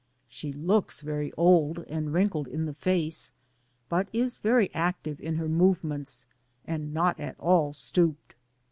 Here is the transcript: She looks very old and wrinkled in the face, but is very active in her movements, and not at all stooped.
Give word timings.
She 0.27 0.51
looks 0.51 1.01
very 1.01 1.31
old 1.33 1.85
and 1.87 2.11
wrinkled 2.11 2.47
in 2.47 2.65
the 2.65 2.73
face, 2.73 3.33
but 3.87 4.09
is 4.11 4.37
very 4.37 4.73
active 4.73 5.21
in 5.21 5.35
her 5.35 5.47
movements, 5.47 6.25
and 6.65 6.91
not 6.91 7.19
at 7.19 7.39
all 7.39 7.71
stooped. 7.71 8.33